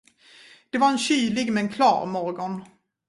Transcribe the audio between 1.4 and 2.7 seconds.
men klar morgon.